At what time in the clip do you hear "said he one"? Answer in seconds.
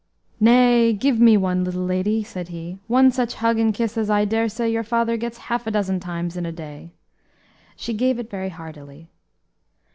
2.23-3.11